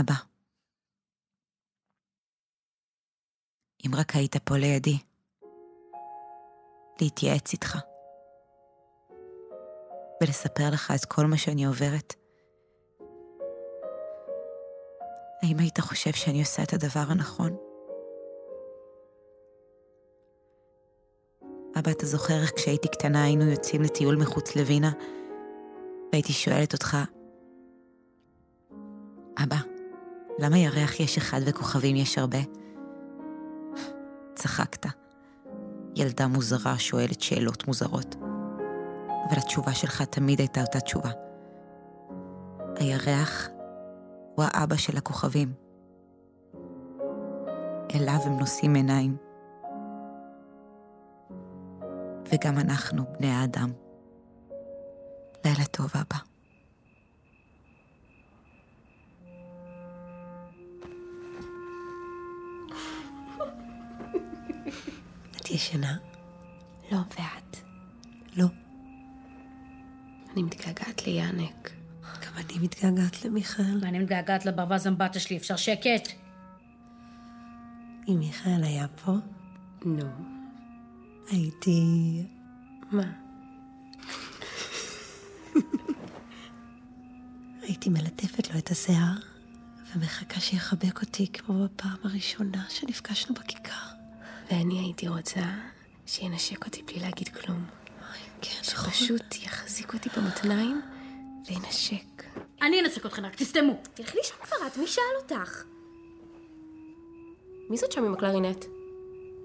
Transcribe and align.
אבא, 0.00 0.14
אם 3.86 3.90
רק 3.94 4.16
היית 4.16 4.36
פה 4.36 4.56
לידי, 4.56 4.98
להתייעץ 7.00 7.52
איתך, 7.52 7.78
ולספר 10.22 10.70
לך 10.72 10.92
את 10.94 11.04
כל 11.04 11.26
מה 11.26 11.36
שאני 11.36 11.64
עוברת, 11.64 12.14
האם 15.42 15.58
היית 15.58 15.80
חושב 15.80 16.12
שאני 16.12 16.40
עושה 16.40 16.62
את 16.62 16.72
הדבר 16.72 17.04
הנכון? 17.08 17.56
אבא, 21.78 21.90
אתה 21.90 22.06
זוכר 22.06 22.34
איך 22.42 22.52
כשהייתי 22.56 22.88
קטנה 22.88 23.24
היינו 23.24 23.50
יוצאים 23.50 23.82
לטיול 23.82 24.16
מחוץ 24.16 24.56
לווינה, 24.56 24.90
והייתי 26.12 26.32
שואלת 26.32 26.72
אותך, 26.72 26.96
אבא, 29.42 29.75
למה 30.38 30.58
ירח 30.58 31.00
יש 31.00 31.18
אחד 31.18 31.40
וכוכבים 31.46 31.96
יש 31.96 32.18
הרבה? 32.18 32.38
צחקת. 34.34 34.86
ילדה 35.96 36.26
מוזרה 36.26 36.78
שואלת 36.78 37.20
שאלות 37.20 37.66
מוזרות. 37.66 38.16
אבל 39.28 39.38
התשובה 39.38 39.74
שלך 39.74 40.02
תמיד 40.02 40.38
הייתה 40.38 40.60
אותה 40.60 40.80
תשובה. 40.80 41.10
הירח 42.76 43.48
הוא 44.34 44.44
האבא 44.48 44.76
של 44.76 44.96
הכוכבים. 44.96 45.52
אליו 47.94 48.18
הם 48.24 48.38
נושאים 48.38 48.74
עיניים. 48.74 49.16
וגם 52.32 52.58
אנחנו, 52.58 53.04
בני 53.18 53.30
האדם. 53.30 53.72
לילה 55.44 55.64
טוב, 55.64 55.86
אבא. 55.94 56.35
ישנה? 65.56 65.96
לא, 66.92 66.98
ואת? 66.98 67.56
לא. 68.36 68.46
אני 70.32 70.42
מתגעגעת 70.42 71.06
ליאנק. 71.06 71.70
גם 72.02 72.32
אני 72.36 72.58
מתגעגעת 72.58 73.24
למיכאל. 73.24 73.78
ואני 73.82 73.98
מתגעגעת 73.98 74.46
לברווז 74.46 74.86
אמבטה 74.86 75.20
שלי, 75.20 75.36
אפשר 75.36 75.56
שקט? 75.56 76.08
אם 78.08 78.18
מיכאל 78.18 78.64
היה 78.64 78.86
פה, 79.04 79.12
נו. 79.84 80.06
הייתי... 81.30 82.22
מה? 82.90 83.12
הייתי 87.62 87.90
מלטפת 87.90 88.50
לו 88.50 88.58
את 88.58 88.70
השיער, 88.70 89.14
ומחכה 89.94 90.40
שיחבק 90.40 91.02
אותי 91.02 91.26
כמו 91.32 91.64
בפעם 91.64 91.96
הראשונה 92.04 92.64
שנפגשנו 92.68 93.34
בכיכר. 93.34 93.85
ואני 94.50 94.78
הייתי 94.78 95.08
רוצה 95.08 95.40
שינשק 96.06 96.64
אותי 96.64 96.82
בלי 96.82 97.00
להגיד 97.00 97.28
כלום. 97.28 97.64
כן, 98.40 98.50
נכון. 98.72 98.92
שפשוט 98.92 99.34
יחזיק 99.42 99.94
אותי 99.94 100.08
במותניים 100.16 100.82
וינשק. 101.48 102.24
אני 102.62 102.80
אנשק 102.80 103.06
אתכם, 103.06 103.24
רק 103.24 103.34
תסתמו. 103.34 103.80
תלכי 103.94 104.18
לשם 104.18 104.34
כבר, 104.42 104.66
את, 104.66 104.76
מי 104.76 104.86
שאל 104.86 105.02
אותך? 105.22 105.64
מי 107.70 107.76
זאת 107.76 107.92
שם 107.92 108.04
עם 108.04 108.14
הקלרינט? 108.14 108.64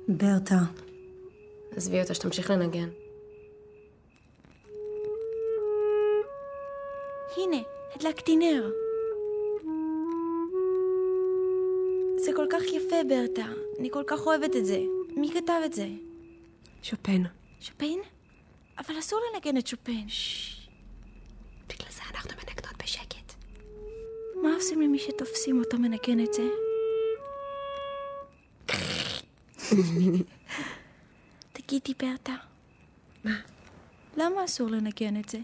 ברטה, 0.07 0.59
עזבי 1.75 2.01
אותה, 2.01 2.13
שתמשיך 2.13 2.49
לנגן. 2.49 2.89
הנה, 7.37 7.57
הדלקתי 7.95 8.35
נר. 8.35 8.80
זה 12.31 12.35
כל 12.35 12.45
כך 12.51 12.61
יפה, 12.63 12.95
ברטה. 13.09 13.45
אני 13.79 13.89
כל 13.91 14.03
כך 14.07 14.27
אוהבת 14.27 14.55
את 14.55 14.65
זה. 14.65 14.79
מי 15.17 15.31
כתב 15.33 15.61
את 15.65 15.73
זה? 15.73 15.87
שופן. 16.83 17.23
שופן? 17.59 17.97
אבל 18.77 18.99
אסור 18.99 19.19
לנגן 19.33 19.57
את 19.57 19.67
שופן. 19.67 20.05
בגלל 21.67 21.91
זה 21.91 22.01
אנחנו 22.11 22.31
מנגנות 22.31 22.83
בשקט. 22.83 23.33
מה 24.43 24.55
עושים 24.55 24.81
למי 24.81 24.99
שתופסים 24.99 25.59
אותו 25.59 25.77
מנגן 25.77 26.19
את 26.19 26.33
זה? 26.33 26.47
תגידי, 31.53 31.93
ברטה. 31.99 32.35
מה? 33.23 33.35
למה 34.17 34.45
אסור 34.45 34.69
לנגן 34.69 35.19
את 35.19 35.29
זה? 35.29 35.39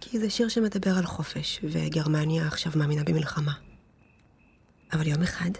כי 0.00 0.18
זה 0.18 0.30
שיר 0.30 0.48
שמדבר 0.48 0.98
על 0.98 1.06
חופש, 1.06 1.60
וגרמניה 1.62 2.46
עכשיו 2.46 2.72
מאמינה 2.76 3.04
במלחמה. 3.04 3.67
אבל 4.92 5.06
יום 5.06 5.22
אחד, 5.22 5.50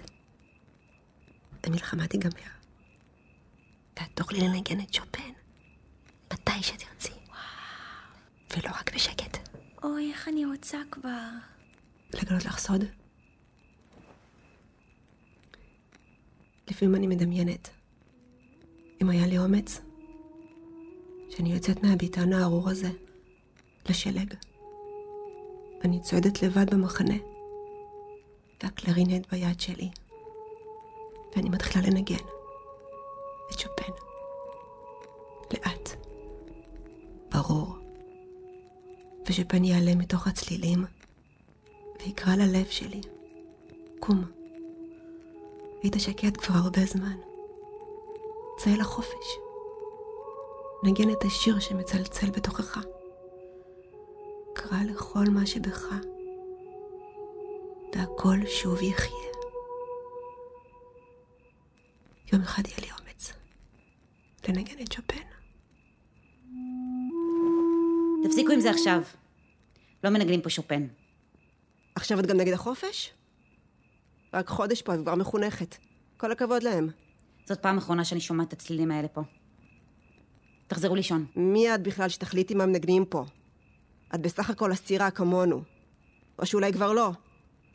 המלחמה 1.65 2.07
תיגמר. 2.07 2.49
ואת 3.97 4.09
תוכלי 4.15 4.41
לנגן 4.41 4.81
את 4.81 4.95
שופן, 4.95 5.33
מתי 6.33 6.63
שתרצי. 6.63 7.13
ולא 8.57 8.71
רק 8.71 8.95
בשקט. 8.95 9.49
אוי, 9.83 10.13
איך 10.13 10.29
אני 10.29 10.47
רוצה 10.47 10.79
כבר. 10.91 11.29
לגלות 12.15 12.45
לך 12.45 12.59
סוד? 12.59 12.85
לפעמים 16.71 16.95
אני 16.95 17.07
מדמיינת, 17.07 17.69
אם 19.03 19.11
היה 19.11 19.27
לי 19.27 19.39
אומץ, 19.39 19.81
שאני 21.31 21.53
יוצאת 21.53 21.83
מהביתן 21.83 22.33
הארור 22.33 22.71
הזה, 22.71 22.91
לשלג. 23.89 24.35
אני 25.85 26.01
צועדת 26.03 26.43
לבד 26.43 26.75
במחנה, 26.75 27.15
והקלרינט 28.63 29.33
ביד 29.33 29.61
שלי, 29.61 29.91
ואני 31.37 31.49
מתחילה 31.49 31.87
לנגן 31.87 32.25
את 33.51 33.59
שופן. 33.59 33.93
לאט, 35.55 35.91
ברור, 37.31 37.75
ושופן 39.29 39.65
יעלה 39.65 39.95
מתוך 39.95 40.27
הצלילים, 40.27 40.85
ויקרא 42.01 42.35
ללב 42.35 42.67
שלי, 42.67 43.01
קום. 44.01 44.25
היית 45.83 45.95
שקט 45.99 46.37
כבר 46.37 46.55
הרבה 46.55 46.85
זמן. 46.85 47.17
צא 48.59 48.71
אל 48.75 48.81
החופש. 48.81 49.39
נגן 50.83 51.11
את 51.11 51.25
השיר 51.25 51.59
שמצלצל 51.59 52.31
בתוכך. 52.31 52.79
קרא 54.55 54.79
לכל 54.83 55.25
מה 55.25 55.47
שבך, 55.47 55.85
והכל 57.97 58.39
שוב 58.47 58.83
יחיה. 58.83 59.29
יום 62.33 62.43
אחד 62.43 62.63
יהיה 62.67 62.79
לי 62.81 62.89
אומץ 63.01 63.33
לנגן 64.49 64.83
את 64.83 64.93
שופן. 64.93 65.23
תפסיקו 68.25 68.53
עם 68.53 68.61
זה 68.61 68.71
עכשיו. 68.71 69.03
לא 70.05 70.11
מנגנים 70.11 70.41
פה 70.41 70.51
שופן. 70.51 70.87
עכשיו 71.95 72.21
את 72.21 72.27
גם 72.27 72.37
נגד 72.37 72.53
החופש? 72.53 73.13
רק 74.35 74.49
חודש 74.49 74.83
פה, 74.83 74.95
את 74.95 75.01
כבר 75.01 75.15
מחונכת. 75.15 75.77
כל 76.17 76.33
הכבוד 76.33 76.63
להם. 76.63 76.89
זאת 77.45 77.61
פעם 77.61 77.79
אחרונה 77.79 78.05
שאני 78.05 78.21
שומעת 78.21 78.49
את 78.49 78.53
הצלילים 78.53 78.91
האלה 78.91 79.09
פה. 79.09 79.21
תחזרו 80.67 80.95
לישון. 80.95 81.27
מי 81.37 81.75
את 81.75 81.83
בכלל 81.83 82.09
שתחליטי 82.09 82.55
מה 82.55 82.67
מנגנים 82.67 83.05
פה? 83.05 83.25
את 84.15 84.21
בסך 84.21 84.51
הכל 84.51 84.73
אסירה 84.73 85.11
כמונו. 85.11 85.63
או 86.39 86.47
שאולי 86.47 86.73
כבר 86.73 86.93
לא. 86.93 87.11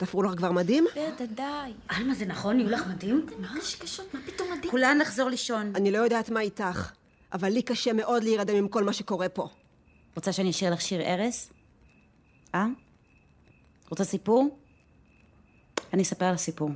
תפרו 0.05 0.23
לך 0.23 0.37
כבר 0.37 0.51
מדים? 0.51 0.85
ברטה, 0.95 1.25
די. 1.25 1.73
עלמה, 1.87 2.13
זה 2.13 2.25
נכון? 2.25 2.59
יהיו 2.59 2.69
לך 2.69 2.87
מדהים? 2.87 3.25
מה 3.39 3.59
קשקשות? 3.59 4.13
מה 4.13 4.19
פתאום 4.25 4.51
מדהים? 4.51 4.71
כולן 4.71 4.97
לחזור 4.97 5.29
לישון. 5.29 5.73
אני 5.75 5.91
לא 5.91 5.97
יודעת 5.97 6.29
מה 6.29 6.39
איתך, 6.39 6.91
אבל 7.33 7.49
לי 7.49 7.61
קשה 7.61 7.93
מאוד 7.93 8.23
להירדם 8.23 8.55
עם 8.55 8.67
כל 8.67 8.83
מה 8.83 8.93
שקורה 8.93 9.29
פה. 9.29 9.47
רוצה 10.15 10.33
שאני 10.33 10.49
אשאיר 10.49 10.73
לך 10.73 10.81
שיר 10.81 11.01
ארס? 11.01 11.53
אה? 12.55 12.65
רוצה 13.89 14.03
סיפור? 14.03 14.57
אני 15.93 16.03
אספר 16.03 16.31
לך 16.31 16.39
סיפור. 16.39 16.69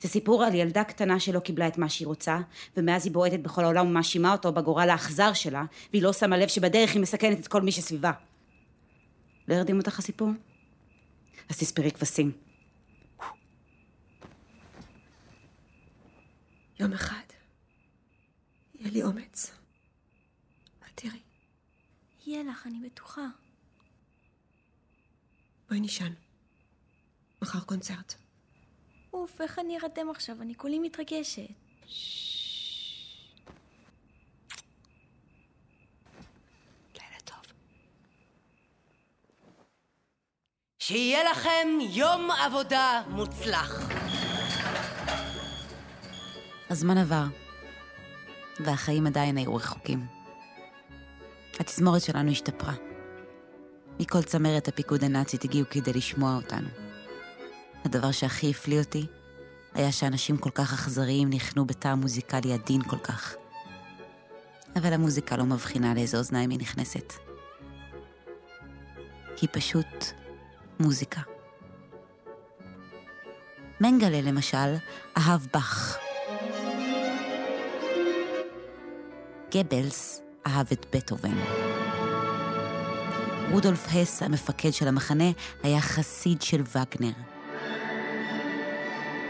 זה 0.00 0.08
סיפור 0.08 0.44
על 0.44 0.54
ילדה 0.54 0.84
קטנה 0.84 1.20
שלא 1.20 1.40
קיבלה 1.40 1.68
את 1.68 1.78
מה 1.78 1.88
שהיא 1.88 2.06
רוצה, 2.06 2.38
ומאז 2.76 3.06
היא 3.06 3.12
בועטת 3.12 3.40
בכל 3.40 3.64
העולם 3.64 3.86
ומאשימה 3.86 4.32
אותו 4.32 4.52
בגורל 4.52 4.90
האכזר 4.90 5.32
שלה, 5.32 5.64
והיא 5.92 6.02
לא 6.02 6.12
שמה 6.12 6.36
לב 6.36 6.48
שבדרך 6.48 6.92
היא 6.92 7.02
מסכנת 7.02 7.40
את 7.40 7.48
כל 7.48 7.62
מי 7.62 7.72
שסביבה. 7.72 8.12
לא 9.48 9.54
ירדים 9.54 9.78
אותך 9.78 9.98
הסיפור? 9.98 10.28
אז 11.48 11.58
תספרי 11.58 11.90
כבשים. 11.90 12.32
יום 16.80 16.92
אחד, 16.92 17.24
יהיה 18.74 18.90
לי 18.90 19.02
אומץ. 19.02 19.50
את 20.78 20.90
תראי. 20.94 21.20
יהיה 22.26 22.42
לך, 22.42 22.66
אני 22.66 22.88
בטוחה. 22.88 23.26
בואי 25.68 25.80
נישן. 25.80 26.12
מחר 27.42 27.60
קונצרט. 27.60 28.14
אוף, 29.12 29.40
איך 29.40 29.58
אני 29.58 29.76
ארדם 29.78 30.10
עכשיו? 30.10 30.42
אני 30.42 30.54
כולי 30.54 30.78
מתרגשת. 30.78 31.38
לילה 31.38 32.33
שיהיה 40.86 41.30
לכם 41.30 41.68
יום 41.80 42.30
עבודה 42.30 43.02
מוצלח. 43.08 43.90
הזמן 46.70 46.98
עבר, 46.98 47.24
והחיים 48.60 49.06
עדיין 49.06 49.36
היו 49.36 49.54
רחוקים. 49.54 50.06
התזמורת 51.60 52.02
שלנו 52.02 52.30
השתפרה. 52.30 52.72
מכל 54.00 54.22
צמרת 54.22 54.68
הפיקוד 54.68 55.04
הנאצית 55.04 55.44
הגיעו 55.44 55.66
כדי 55.70 55.92
לשמוע 55.92 56.36
אותנו. 56.36 56.68
הדבר 57.84 58.12
שהכי 58.12 58.50
הפליא 58.50 58.78
אותי 58.78 59.06
היה 59.74 59.92
שאנשים 59.92 60.36
כל 60.36 60.50
כך 60.50 60.72
אכזריים 60.72 61.30
נכנו 61.30 61.64
בתא 61.64 61.94
מוזיקלי 61.94 62.52
עדין 62.52 62.82
כל 62.82 62.98
כך. 62.98 63.34
אבל 64.76 64.92
המוזיקה 64.92 65.36
לא 65.36 65.44
מבחינה 65.44 65.94
לאיזה 65.94 66.18
אוזניים 66.18 66.50
היא 66.50 66.58
נכנסת. 66.58 67.12
היא 69.40 69.48
פשוט 69.52 70.23
מוזיקה. 70.80 71.20
מנגלה, 73.80 74.20
למשל, 74.20 74.74
אהב 75.16 75.40
באך. 75.52 75.98
גבלס 79.54 80.20
אהב 80.46 80.66
את 80.72 80.86
בטהובן. 80.96 81.38
רודולף 83.50 83.86
הס, 83.94 84.22
המפקד 84.22 84.70
של 84.70 84.88
המחנה, 84.88 85.30
היה 85.62 85.80
חסיד 85.80 86.42
של 86.42 86.62
וגנר. 86.62 87.12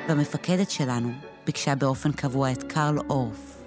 והמפקדת 0.09 0.71
שלנו 0.71 1.13
ביקשה 1.47 1.75
באופן 1.75 2.13
קבוע 2.13 2.53
את 2.53 2.63
קרל 2.63 2.99
אורף, 3.11 3.59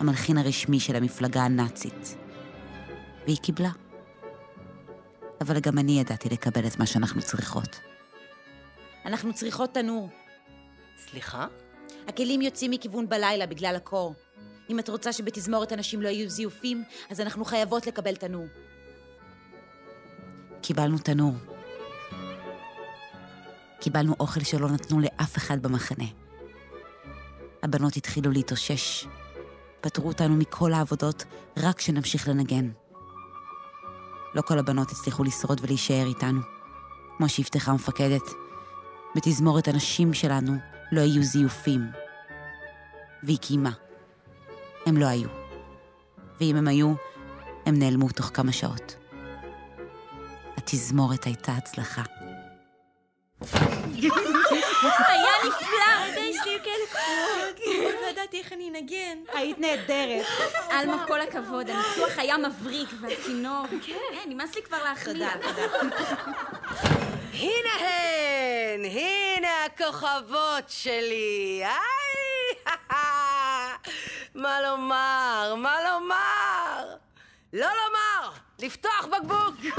המלחין 0.00 0.38
הרשמי 0.38 0.80
של 0.80 0.96
המפלגה 0.96 1.42
הנאצית. 1.42 2.16
והיא 3.24 3.36
קיבלה. 3.36 3.70
אבל 5.40 5.60
גם 5.60 5.78
אני 5.78 6.00
ידעתי 6.00 6.28
לקבל 6.28 6.66
את 6.66 6.78
מה 6.78 6.86
שאנחנו 6.86 7.22
צריכות. 7.22 7.80
אנחנו 9.04 9.34
צריכות 9.34 9.74
תנור. 9.74 10.08
סליחה? 10.98 11.46
הכלים 12.08 12.42
יוצאים 12.42 12.70
מכיוון 12.70 13.08
בלילה 13.08 13.46
בגלל 13.46 13.76
הקור. 13.76 14.14
אם 14.70 14.78
את 14.78 14.88
רוצה 14.88 15.12
שבתזמורת 15.12 15.72
אנשים 15.72 16.02
לא 16.02 16.08
יהיו 16.08 16.30
זיופים, 16.30 16.84
אז 17.10 17.20
אנחנו 17.20 17.44
חייבות 17.44 17.86
לקבל 17.86 18.16
תנור. 18.16 18.46
קיבלנו 20.62 20.98
תנור. 20.98 21.34
קיבלנו 23.80 24.14
אוכל 24.20 24.40
שלא 24.40 24.68
נתנו 24.68 25.00
לאף 25.00 25.36
אחד 25.36 25.62
במחנה. 25.62 26.04
הבנות 27.62 27.96
התחילו 27.96 28.30
להתאושש. 28.30 29.06
פטרו 29.80 30.08
אותנו 30.08 30.36
מכל 30.36 30.72
העבודות 30.72 31.24
רק 31.56 31.80
שנמשיך 31.80 32.28
לנגן. 32.28 32.70
לא 34.36 34.42
כל 34.42 34.58
הבנות 34.58 34.90
הצליחו 34.90 35.24
לשרוד 35.24 35.60
ולהישאר 35.62 36.06
איתנו. 36.06 36.40
כמו 37.16 37.28
שהבטחה 37.28 37.70
המפקדת, 37.70 38.30
בתזמורת 39.16 39.68
הנשים 39.68 40.14
שלנו 40.14 40.52
לא 40.92 41.00
יהיו 41.00 41.22
זיופים. 41.22 41.80
והיא 43.22 43.38
קיימה. 43.38 43.70
הם 44.86 44.96
לא 44.96 45.06
היו. 45.06 45.28
ואם 46.40 46.56
הם 46.56 46.68
היו, 46.68 46.92
הם 47.66 47.78
נעלמו 47.78 48.08
תוך 48.08 48.30
כמה 48.34 48.52
שעות. 48.52 48.96
התזמורת 50.56 51.24
הייתה 51.24 51.52
הצלחה. 51.52 52.02
היה 55.08 55.32
נפלא! 55.46 56.18
יש 56.18 56.36
לי 56.46 56.58
כאלה 56.64 56.86
ידעתי 58.36 58.44
איך 58.44 58.52
אני 58.52 58.70
אנגן. 58.70 59.18
היית 59.32 59.58
נהדרת. 59.58 60.26
עלמה, 60.70 61.06
כל 61.06 61.20
הכבוד, 61.20 61.70
הניצוח 61.70 62.18
היה 62.18 62.36
מבריק, 62.38 62.88
והכינור. 63.00 63.66
כן, 63.86 64.28
נמאס 64.28 64.54
לי 64.54 64.62
כבר 64.62 64.84
להחמיא. 64.84 65.28
הנה 67.32 67.70
הן! 67.78 68.84
הנה 68.84 69.64
הכוכבות 69.64 70.64
שלי! 70.68 71.62
היי! 71.64 72.74
מה 74.34 74.60
לומר? 74.60 75.54
מה 75.56 75.76
לומר? 75.90 76.94
לא 77.52 77.66
לומר! 77.66 78.30
לפתוח 78.58 79.06
בקבוק! 79.06 79.76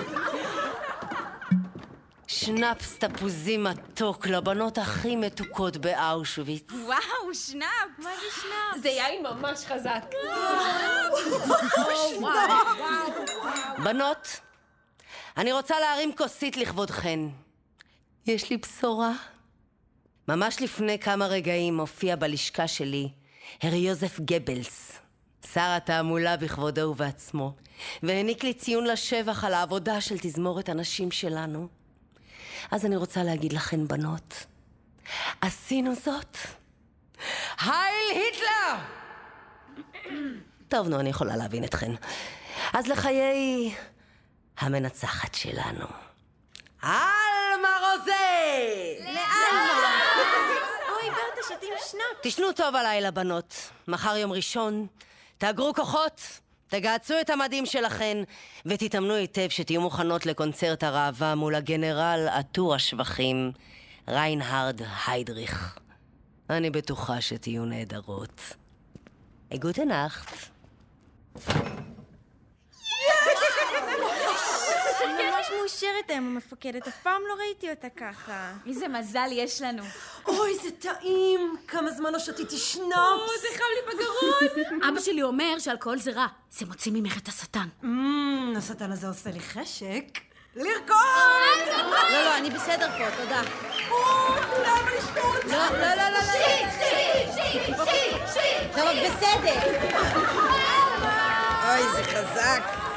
שנפס 2.48 2.98
תפוזים 2.98 3.64
מתוק 3.64 4.28
לבנות 4.28 4.78
הכי 4.78 5.16
מתוקות 5.16 5.78
באושוויץ. 5.78 6.72
וואו, 6.72 7.34
שנאפ! 7.34 7.70
מה 7.98 8.10
זה 8.16 8.42
שנאפ? 8.42 8.84
זה 8.84 8.90
יין 8.90 9.24
ממש 9.24 9.66
חזק. 9.66 10.06
בנות, 13.84 14.40
אני 15.38 15.52
רוצה 15.52 15.80
להרים 15.80 16.16
כוסית 16.16 16.58
לכבודכן. 16.58 17.20
יש 18.26 18.50
לי 18.50 18.58
בשורה. 18.58 19.12
ממש 20.28 20.62
לפני 20.62 21.00
כמה 21.00 21.28
רגעים 21.28 21.80
הופיע 21.80 22.16
בלשכה 22.16 22.68
שלי 22.68 23.10
הר 23.62 23.74
יוזף 23.74 24.20
גבלס, 24.20 25.00
שר 25.54 25.74
התעמולה 25.78 26.38
בכבודו 26.38 26.82
ובעצמו, 26.82 27.54
והעניק 28.04 28.44
לי 28.44 28.54
ציון 28.54 28.86
לשבח 28.86 29.44
על 29.44 29.54
העבודה 29.54 30.02
של 30.02 30.16
תזמורת 30.18 30.70
הנשים 30.70 31.12
שלנו. 31.12 31.68
אז 32.72 32.86
אני 32.86 32.96
רוצה 32.96 33.24
להגיד 33.24 33.54
לכן, 33.54 33.88
בנות, 33.88 34.46
עשינו 35.42 35.96
זאת. 35.96 36.38
הייל 37.60 38.12
היטלר! 38.12 38.76
טוב, 40.68 40.88
נו, 40.88 41.00
אני 41.00 41.10
יכולה 41.10 41.36
להבין 41.36 41.64
אתכן. 41.64 41.92
אז 42.74 42.88
לחיי 42.88 43.76
המנצחת 44.58 45.36
שלנו. 45.36 45.86
עלמה 46.82 47.80
רוזי! 47.82 49.06
אוי, 50.90 51.10
ברטה, 51.10 51.42
שותים 51.48 51.74
שנאפ. 51.92 52.04
תשנו 52.22 52.54
טוב 52.54 52.76
הלילה, 52.76 53.12
בנות. 53.12 53.56
מחר 53.88 54.18
יום 54.18 54.32
ראשון. 54.32 54.88
תאגרו 55.38 55.74
כוחות, 55.74 56.22
תגהצו 56.68 57.14
את 57.22 57.30
המדים 57.30 57.66
שלכן, 57.66 58.18
ותתאמנו 58.66 59.14
היטב 59.14 59.48
שתהיו 59.50 59.82
מוכנות 59.82 60.26
לקונצרט 60.26 60.84
הראווה 60.84 61.36
מול 61.36 61.56
הגנרל 61.56 62.28
עטור 62.32 62.76
השבחים, 62.76 63.52
ריינהרד 64.08 64.82
היידריך. 65.08 65.78
אני 66.50 66.70
בטוחה 66.70 67.22
שתהיו 67.22 67.66
נהדרות. 67.66 68.42
גוטה 69.54 69.86
נאכט. 69.86 70.34
אני 75.04 75.24
ממש 75.32 75.48
מאושרת 75.68 76.10
היום, 76.10 76.26
המפקדת. 76.28 76.88
אף 76.88 77.02
פעם 77.04 77.22
לא 77.30 77.34
ראיתי 77.34 77.70
אותה 77.70 77.88
ככה. 77.90 78.52
איזה 78.68 78.88
מזל 78.88 79.28
יש 79.32 79.62
לנו. 79.62 79.84
אוי, 80.28 80.56
זה 80.64 80.72
טעים! 80.72 81.56
כמה 81.68 81.92
זמן 81.92 82.14
לא 82.14 82.20
שתיתי 82.20 82.58
שנאפס! 82.58 83.42
זה 83.42 83.48
חם 83.58 83.64
לי 83.76 83.94
בגרון. 83.94 84.84
אבא 84.90 85.00
שלי 85.00 85.24
אומר 85.24 85.60
שאלכוהול 85.60 86.00
זה 86.00 86.12
רע. 86.12 86.28
זה 86.52 86.66
מוציא 86.66 86.92
ממך 86.96 87.18
את 87.18 87.28
השטן. 87.28 87.68
אמ, 87.84 88.54
השטן 88.58 88.92
הזה 88.92 89.08
עושה 89.08 89.30
לי 89.32 89.40
חשק. 89.40 90.04
לרקוד! 90.56 91.68
לא, 92.12 92.24
לא, 92.24 92.38
אני 92.38 92.50
בסדר 92.50 92.90
פה, 92.98 93.24
תודה. 93.24 93.42
למה 94.64 94.92
לשתות? 94.98 95.46
לא, 95.46 95.70
לא, 95.70 95.96
לא, 95.96 96.10
לא, 96.10 96.20
לא. 96.20 96.38
טוב, 98.76 98.90
בסדר. 99.06 99.60
אוי, 101.64 101.84
זה 101.96 102.04
חזק. 102.04 102.88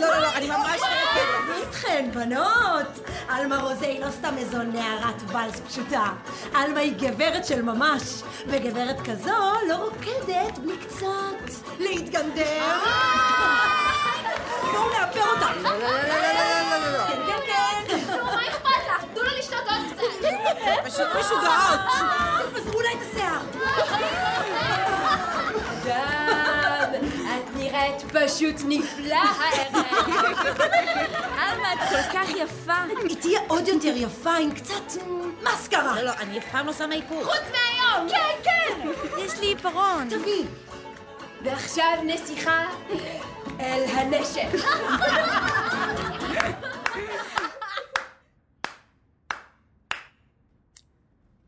לא, 0.00 0.08
לא, 0.08 0.18
לא, 0.18 0.28
אני 0.34 0.46
ממש 0.46 0.80
מרקדת. 0.80 1.66
איתכן, 1.66 2.10
בנות! 2.14 3.08
עלמה 3.28 3.56
רוזה 3.58 3.86
היא 3.86 4.00
לא 4.04 4.10
סתם 4.10 4.38
איזו 4.38 4.62
נערת 4.62 5.14
ואלס 5.26 5.60
פשוטה. 5.60 6.04
עלמה 6.54 6.80
היא 6.80 6.94
גברת 6.98 7.44
של 7.46 7.62
ממש, 7.62 8.02
וגברת 8.46 9.00
כזו 9.00 9.34
לא 9.68 9.74
רוקדת 9.74 10.58
בלי 10.58 10.76
קצת 10.76 11.54
להתגנדר. 11.78 12.76
בואו 14.72 14.88
נאפר 14.88 15.22
אותה. 15.34 15.46
לא, 15.62 15.70
לא, 15.70 15.78
לא, 15.78 15.88
לא, 15.88 16.32
לא, 16.70 16.76
לא, 16.76 16.98
לא. 16.98 17.04
כן, 17.06 17.22
כן, 17.26 17.82
כן. 17.88 18.16
מה 18.24 18.42
אכפת 18.48 18.82
לך? 18.88 19.04
תנו 19.14 19.22
לה 19.22 19.30
לשתות 19.38 19.58
עוד 19.58 19.92
קצת. 19.92 20.04
פשוט 20.84 21.08
משוגעות. 21.20 21.80
תפזרו 22.52 22.80
לה 22.80 22.88
את 22.92 22.98
השיער. 23.10 24.79
את 27.96 28.02
פשוט 28.02 28.56
נפלא 28.68 29.14
הערב. 29.14 29.84
עלמה, 31.38 31.72
את 31.72 31.78
כל 31.88 32.12
כך 32.12 32.30
יפה. 32.36 32.82
היא 33.08 33.16
תהיה 33.20 33.40
עוד 33.48 33.68
יותר 33.68 33.92
יפה 33.96 34.36
עם 34.36 34.54
קצת 34.54 35.02
מסקרה. 35.42 35.96
לא, 35.96 36.02
לא, 36.02 36.12
אני 36.12 36.38
אף 36.38 36.44
פעם 36.52 36.66
לא 36.66 36.72
שמה 36.72 36.94
איפור. 36.94 37.24
חוץ 37.24 37.34
מהיום! 37.34 38.08
כן, 38.08 38.42
כן! 38.44 38.88
יש 39.18 39.38
לי 39.40 39.46
עיפרון. 39.46 40.08
תביא. 40.10 40.44
ועכשיו 41.44 41.98
נסיכה 42.04 42.64
אל 43.60 43.84
הנשק. 43.88 44.48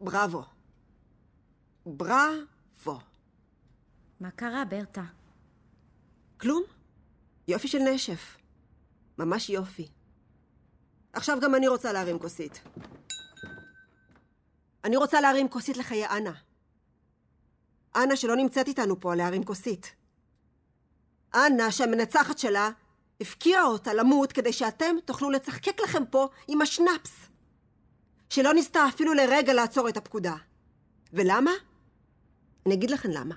בראבו. 0.01 0.43
בראבו. 1.87 3.01
מה 4.21 4.31
קרה, 4.31 4.65
ברטה? 4.65 5.03
כלום? 6.43 6.63
יופי 7.49 7.69
של 7.69 7.79
נשף. 7.79 8.37
ממש 9.19 9.51
יופי. 9.51 9.89
עכשיו 11.13 11.39
גם 11.41 11.55
אני 11.55 11.69
רוצה 11.69 11.93
להרים 11.93 12.19
כוסית. 12.19 12.61
אני 14.85 14.97
רוצה 14.97 15.21
להרים 15.21 15.49
כוסית 15.49 15.77
לחיי 15.77 16.07
אנה. 16.07 16.33
אנה 17.97 18.17
שלא 18.17 18.37
נמצאת 18.37 18.69
איתנו 18.69 19.01
פה 19.01 19.15
להרים 19.15 19.45
כוסית. 19.45 19.95
אנה 21.35 21.71
שהמנצחת 21.71 22.39
שלה 22.39 22.71
הפקירה 23.21 23.63
אותה 23.63 23.95
למות 23.95 24.33
כדי 24.33 24.53
שאתם 24.53 24.97
תוכלו 25.05 25.31
לצחקק 25.31 25.81
לכם 25.81 26.07
פה 26.07 26.29
עם 26.49 26.63
השנפס. 26.63 27.29
שלא 28.29 28.55
ניסתה 28.55 28.89
אפילו 28.89 29.15
לרגע 29.15 29.53
לעצור 29.53 29.89
את 29.89 29.97
הפקודה. 29.97 30.35
ולמה? 31.13 31.53
אני 32.67 32.75
אגיד 32.75 32.91
לכם 32.91 33.11
למה. 33.11 33.35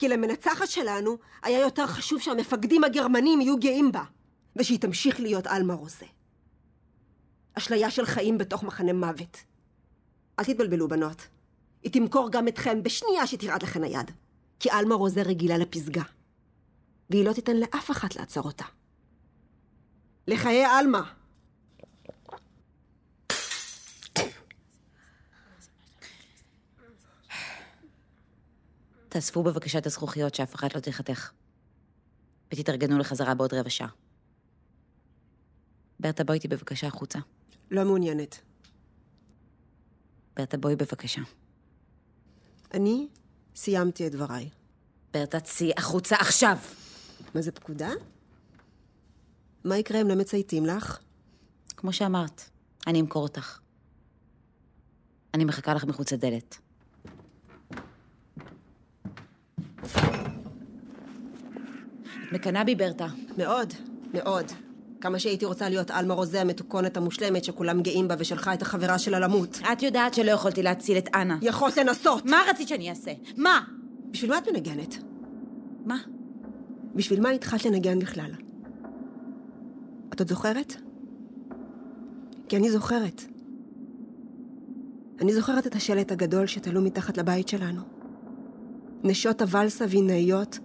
כי 0.00 0.08
למנצחת 0.08 0.68
שלנו 0.68 1.18
היה 1.42 1.60
יותר 1.60 1.86
חשוב 1.86 2.20
שהמפקדים 2.20 2.84
הגרמנים 2.84 3.40
יהיו 3.40 3.56
גאים 3.56 3.92
בה, 3.92 4.04
ושהיא 4.56 4.80
תמשיך 4.80 5.20
להיות 5.20 5.46
עלמה 5.46 5.74
רוזה. 5.74 6.06
אשליה 7.54 7.90
של 7.90 8.06
חיים 8.06 8.38
בתוך 8.38 8.62
מחנה 8.62 8.92
מוות. 8.92 9.36
אל 10.38 10.44
תתבלבלו, 10.44 10.88
בנות. 10.88 11.26
היא 11.82 11.92
תמכור 11.92 12.30
גם 12.32 12.48
אתכם 12.48 12.82
בשנייה 12.82 13.26
שתרעד 13.26 13.62
לכן 13.62 13.84
היד. 13.84 14.10
כי 14.60 14.70
עלמה 14.70 14.94
רוזה 14.94 15.22
רגילה 15.22 15.58
לפסגה. 15.58 16.02
והיא 17.10 17.24
לא 17.24 17.32
תיתן 17.32 17.56
לאף 17.56 17.90
אחת 17.90 18.16
לעצור 18.16 18.44
אותה. 18.44 18.64
לחיי 20.28 20.64
עלמה! 20.64 21.12
תאספו 29.10 29.42
בבקשה 29.42 29.78
את 29.78 29.86
הזכוכיות 29.86 30.34
שאף 30.34 30.54
אחת 30.54 30.74
לא 30.74 30.80
תחתך. 30.80 31.30
ותתארגנו 32.52 32.98
לחזרה 32.98 33.34
בעוד 33.34 33.54
רבע 33.54 33.70
שעה. 33.70 33.88
ברטה, 36.00 36.24
בואי 36.24 36.36
איתי 36.36 36.48
בבקשה 36.48 36.86
החוצה. 36.86 37.18
לא 37.70 37.84
מעוניינת. 37.84 38.40
ברטה, 40.36 40.56
בואי 40.56 40.76
בבקשה. 40.76 41.20
אני 42.74 43.08
סיימתי 43.54 44.06
את 44.06 44.12
דבריי. 44.12 44.48
ברטה, 45.14 45.40
צאי 45.40 45.72
החוצה 45.76 46.16
עכשיו! 46.16 46.56
מה 47.34 47.42
זה 47.42 47.52
פקודה? 47.52 47.90
מה 49.64 49.78
יקרה 49.78 50.00
אם 50.00 50.08
לא 50.08 50.14
מצייתים 50.14 50.66
לך? 50.66 50.98
כמו 51.76 51.92
שאמרת, 51.92 52.42
אני 52.86 53.00
אמכור 53.00 53.22
אותך. 53.22 53.58
אני 55.34 55.44
מחכה 55.44 55.74
לך 55.74 55.84
מחוץ 55.84 56.12
לדלת. 56.12 56.58
מקנאה 62.32 62.64
בי, 62.64 62.74
ברטה. 62.74 63.06
מאוד, 63.38 63.74
מאוד. 64.14 64.44
כמה 65.00 65.18
שהייתי 65.18 65.44
רוצה 65.44 65.68
להיות 65.68 65.90
עלמה 65.90 66.14
רוזה 66.14 66.40
המתוקונת 66.40 66.96
המושלמת 66.96 67.44
שכולם 67.44 67.82
גאים 67.82 68.08
בה 68.08 68.14
ושלחה 68.18 68.54
את 68.54 68.62
החברה 68.62 68.98
שלה 68.98 69.18
למות. 69.18 69.60
את 69.72 69.82
יודעת 69.82 70.14
שלא 70.14 70.30
יכולתי 70.30 70.62
להציל 70.62 70.98
את 70.98 71.08
אנה. 71.14 71.38
יכולת 71.42 71.76
לנסות! 71.76 72.26
מה 72.26 72.36
רצית 72.50 72.68
שאני 72.68 72.90
אעשה? 72.90 73.10
מה? 73.36 73.60
בשביל 74.10 74.30
מה 74.30 74.38
את 74.38 74.48
מנגנת? 74.48 74.96
מה? 75.84 75.96
בשביל 76.94 77.20
מה 77.20 77.30
התחלת 77.30 77.64
לנגן 77.64 77.98
בכלל? 77.98 78.30
את 80.14 80.20
עוד 80.20 80.28
זוכרת? 80.28 80.74
כי 82.48 82.56
אני 82.56 82.70
זוכרת. 82.70 83.22
אני 85.20 85.32
זוכרת 85.32 85.66
את 85.66 85.74
השלט 85.74 86.12
הגדול 86.12 86.46
שתלו 86.46 86.82
מתחת 86.82 87.18
לבית 87.18 87.48
שלנו. 87.48 87.82
נשות 89.04 89.42
הוואלס 89.42 89.82
הווינאיות, 89.82 90.58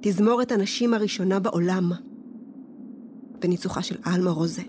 תזמורת 0.00 0.52
הנשים 0.52 0.94
הראשונה 0.94 1.40
בעולם, 1.40 1.92
בניצוחה 3.40 3.82
של 3.82 3.96
עלמה 4.04 4.30
רוזה. 4.30 4.62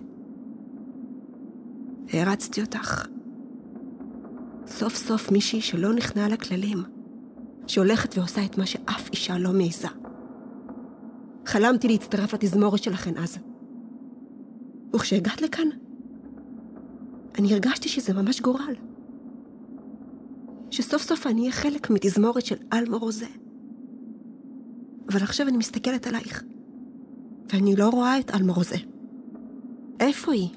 הערצתי 2.14 2.62
אותך. 2.62 3.08
סוף 4.68 4.96
סוף 4.96 5.32
מישהי 5.32 5.62
שלא 5.62 5.94
נכנעה 5.94 6.28
לכללים, 6.28 6.78
שהולכת 7.68 8.18
ועושה 8.18 8.46
את 8.46 8.58
מה 8.58 8.66
שאף 8.66 9.10
אישה 9.12 9.38
לא 9.38 9.54
מעיזה. 9.54 9.88
חלמתי 11.46 11.88
להצטרף 11.88 12.34
לתזמורת 12.34 12.84
שלכן 12.84 13.18
אז. 13.18 13.38
וכשהגעת 14.96 15.42
לכאן, 15.42 15.68
אני 17.40 17.54
הרגשתי 17.54 17.90
שזה 17.90 18.14
ממש 18.14 18.42
גורל. 18.42 18.76
שסוף 20.72 21.02
סוף 21.02 21.28
אני 21.28 21.42
אהיה 21.42 21.52
חלק 21.52 21.90
מתזמורת 21.90 22.46
של 22.46 22.56
עלמה 22.72 22.98
רוזה. 22.98 23.28
אבל 25.10 25.24
עכשיו 25.24 25.48
אני 25.48 25.58
מסתכלת 25.58 26.08
עלייך, 26.08 26.44
ואני 27.54 27.76
לא 27.76 27.90
רואה 27.90 28.20
את 28.20 28.32
עלמה 28.32 28.54
רוזה. 28.54 28.76
איפה 30.00 30.34
היא? 30.34 30.50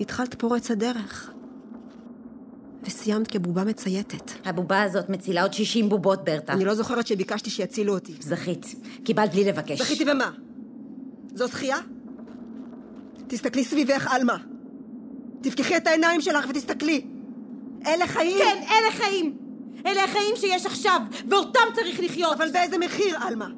התחלת 0.00 0.34
פורץ 0.34 0.70
הדרך, 0.70 1.32
וסיימת 2.82 3.28
כבובה 3.28 3.64
מצייתת. 3.64 4.32
הבובה 4.44 4.82
הזאת 4.82 5.08
מצילה 5.08 5.42
עוד 5.42 5.52
60 5.52 5.88
בובות, 5.88 6.24
ברטה. 6.24 6.52
אני 6.52 6.64
לא 6.64 6.74
זוכרת 6.74 7.06
שביקשתי 7.06 7.50
שיצילו 7.50 7.94
אותי. 7.94 8.14
זכית. 8.20 8.74
קיבלת 9.04 9.32
בלי 9.32 9.44
לבקש. 9.44 9.78
זכיתי 9.82 10.04
במה? 10.04 10.30
זו 11.34 11.46
זכייה? 11.46 11.78
תסתכלי 13.26 13.64
סביבך, 13.64 14.06
עלמה. 14.10 14.36
תפקחי 15.40 15.76
את 15.76 15.86
העיניים 15.86 16.20
שלך 16.20 16.46
ותסתכלי. 16.48 17.06
אלה 17.86 18.06
חיים. 18.06 18.38
כן, 18.38 18.62
אלה 18.62 18.90
חיים! 18.92 19.45
אלה 19.86 20.04
החיים 20.04 20.36
שיש 20.36 20.66
עכשיו, 20.66 21.00
ואותם 21.28 21.60
צריך 21.74 22.00
לחיות! 22.00 22.32
אבל 22.32 22.50
באיזה 22.50 22.78
מחיר, 22.78 23.16
עלמה? 23.20 23.48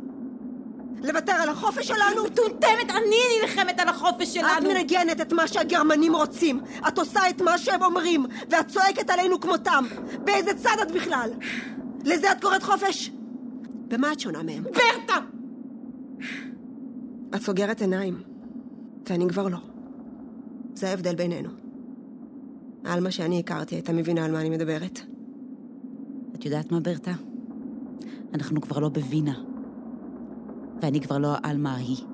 לוותר 1.03 1.33
על 1.33 1.49
החופש 1.49 1.87
שלנו? 1.89 2.25
מטומטמת, 2.25 2.91
אני 2.91 3.17
נלחמת 3.43 3.81
על 3.81 3.89
החופש 3.89 4.29
את 4.29 4.35
שלנו! 4.35 4.69
מנגנת 4.69 5.21
את 5.21 5.33
מה 5.33 5.49
שהגרמנים 5.49 6.17
רוצים. 6.17 6.61
את 6.89 6.99
עושה 6.99 7.21
את 7.31 7.41
מה 7.41 7.59
שהם 7.59 7.83
אומרים, 7.83 8.27
ואת 8.51 8.69
צועקת 8.69 9.11
עלינו 9.11 9.41
כמותם. 9.41 9.85
באיזה 10.25 10.55
צד 10.55 10.77
את 10.83 10.93
בכלל? 10.93 11.31
לזה 12.05 12.33
את 12.33 12.41
קוראת 12.41 12.63
חופש? 12.63 13.11
במה 13.89 14.13
את 14.13 14.21
שונה 14.21 14.43
מהם? 14.43 14.63
ברטה! 14.63 15.19
את 17.35 17.43
סוגרת 17.43 17.81
עיניים, 17.81 18.23
ואני 19.09 19.29
כבר 19.29 19.49
לא. 19.49 19.59
זה 20.75 20.89
ההבדל 20.89 21.15
בינינו. 21.15 21.51
עלמה 22.85 23.11
שאני 23.11 23.39
הכרתי 23.41 23.75
הייתה 23.75 23.93
מבינה 23.93 24.25
על 24.25 24.33
מה 24.33 24.41
אני 24.41 24.51
מדברת. 24.51 25.01
את 26.39 26.45
יודעת 26.45 26.73
מה, 26.73 26.81
ברטה? 26.81 27.13
אנחנו 28.35 28.61
כבר 28.61 28.79
לא 28.79 28.89
בווינה. 28.89 29.35
ואני 30.83 31.01
כבר 31.01 31.19
לא 31.19 31.35
העלמה 31.43 31.75
ההיא. 31.75 32.05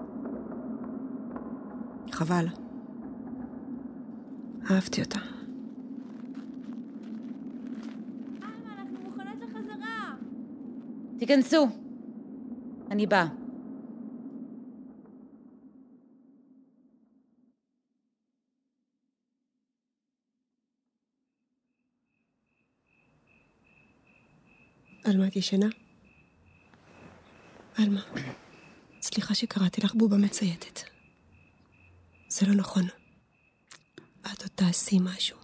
חבל. 2.13 2.47
אהבתי 4.71 5.03
אותה. 5.03 5.19
תיכנסו. 11.19 11.69
אני 12.91 13.07
באה. 13.07 13.44
עלמה, 25.05 25.27
את 25.27 25.37
ישנה? 25.37 25.67
עלמה, 27.75 28.01
סליחה 29.03 29.35
שקראתי 29.35 29.81
לך 29.81 29.95
בובה 29.95 30.17
מצייתת. 30.17 30.81
זה 32.29 32.47
לא 32.47 32.55
נכון. 32.55 32.83
את 34.21 34.43
עוד 34.43 34.51
תעשי 34.55 34.97
משהו. 35.01 35.39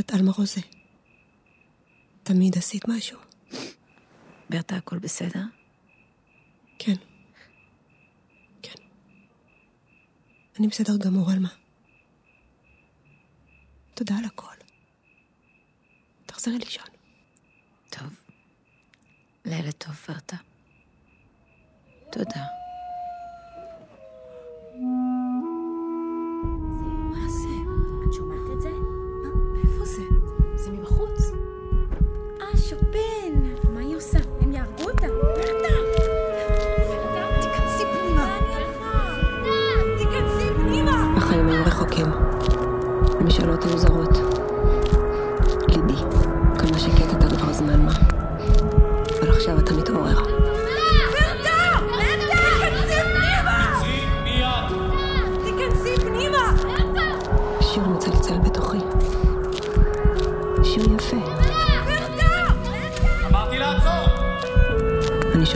את 0.00 0.10
עלמה 0.12 0.32
רוזה. 0.32 0.60
תמיד 2.22 2.58
עשית 2.58 2.88
משהו. 2.88 3.18
ברטה, 4.50 4.76
הכל 4.76 4.98
בסדר? 4.98 5.42
כן. 6.78 6.94
כן. 8.62 8.82
אני 10.58 10.68
בסדר 10.68 10.96
גמור, 10.96 11.30
עלמה. 11.30 11.48
תודה 13.94 14.14
על 14.18 14.24
הכל. 14.24 14.54
תחזרי 16.26 16.58
לישון. 16.58 16.99
לילה 19.50 19.72
טוב, 19.72 19.94
ברטה. 20.08 20.36
תודה. 22.12 22.59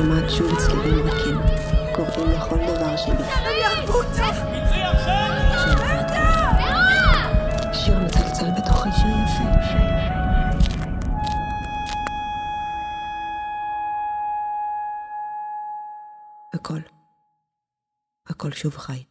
שומעת 0.04 0.30
שוב 0.30 0.58
צלילים 0.58 1.06
רכים, 1.06 1.38
קוראים 1.94 2.30
לכל 2.30 2.56
דבר 2.56 2.96
אותך! 3.94 4.20
שיר 7.72 7.98
מצלצל 7.98 8.50
בתוכי, 8.56 8.88
שיר 8.92 9.10
יפה. 9.24 9.44
הכל. 16.54 16.80
הכל 18.26 18.52
שוב 18.52 18.76
חי. 18.76 19.04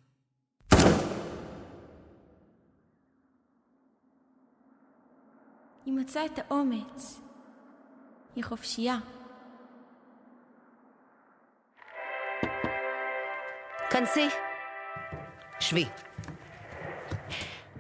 היא 5.86 5.94
מצאה 5.94 6.26
את 6.26 6.40
האומץ. 6.40 7.20
היא 8.36 8.44
חופשייה. 8.44 8.98
כנסי. 13.94 14.30
שבי. 15.60 15.86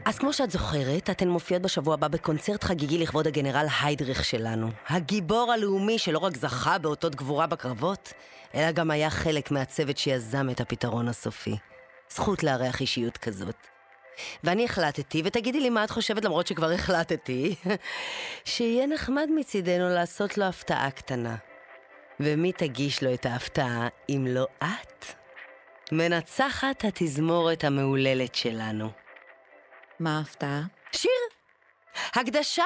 אז 0.05 0.19
כמו 0.19 0.33
שאת 0.33 0.51
זוכרת, 0.51 1.09
אתן 1.09 1.27
מופיעות 1.27 1.61
בשבוע 1.63 1.93
הבא 1.93 2.07
בקונצרט 2.07 2.63
חגיגי 2.63 2.97
לכבוד 2.97 3.27
הגנרל 3.27 3.65
היידריך 3.81 4.25
שלנו. 4.25 4.69
הגיבור 4.87 5.51
הלאומי 5.51 5.99
שלא 5.99 6.17
רק 6.17 6.37
זכה 6.37 6.77
באותות 6.77 7.15
גבורה 7.15 7.47
בקרבות, 7.47 8.13
אלא 8.55 8.71
גם 8.71 8.91
היה 8.91 9.09
חלק 9.09 9.51
מהצוות 9.51 9.97
שיזם 9.97 10.49
את 10.49 10.61
הפתרון 10.61 11.07
הסופי. 11.07 11.55
זכות 12.09 12.43
לארח 12.43 12.81
אישיות 12.81 13.17
כזאת. 13.17 13.67
ואני 14.43 14.65
החלטתי, 14.65 15.21
ותגידי 15.25 15.59
לי 15.59 15.69
מה 15.69 15.83
את 15.83 15.89
חושבת 15.89 16.25
למרות 16.25 16.47
שכבר 16.47 16.71
החלטתי, 16.71 17.55
שיהיה 18.45 18.87
נחמד 18.87 19.29
מצידנו 19.35 19.89
לעשות 19.89 20.37
לו 20.37 20.45
הפתעה 20.45 20.91
קטנה. 20.91 21.35
ומי 22.19 22.51
תגיש 22.51 23.03
לו 23.03 23.13
את 23.13 23.25
ההפתעה 23.25 23.87
אם 24.09 24.25
לא 24.29 24.47
את? 24.63 25.22
מנצחת 25.91 26.85
התזמורת 26.85 27.63
המהוללת 27.63 28.35
שלנו. 28.35 28.89
מה 29.99 30.17
ההפתעה? 30.17 30.61
שיר! 30.91 31.11
הקדשה 32.13 32.63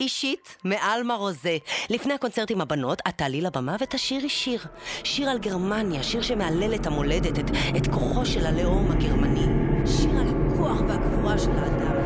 אישית 0.00 0.56
מעלמה 0.64 1.14
רוזה. 1.14 1.58
לפני 1.90 2.14
הקונצרט 2.14 2.50
עם 2.50 2.60
הבנות, 2.60 3.02
את 3.08 3.18
תעלי 3.18 3.40
לבמה 3.40 3.76
ותשאירי 3.80 4.28
שיר. 4.28 4.64
שיר 5.04 5.30
על 5.30 5.38
גרמניה, 5.38 6.02
שיר 6.02 6.22
שמהלל 6.22 6.74
את 6.74 6.86
המולדת, 6.86 7.38
את, 7.38 7.50
את 7.76 7.86
כוחו 7.86 8.26
של 8.26 8.46
הלאום 8.46 8.90
הגרמני. 8.90 9.46
שיר 9.86 10.10
על 10.10 10.26
הכוח 10.28 10.80
והגבורה 10.88 11.38
של 11.38 11.50
האדם. 11.50 11.96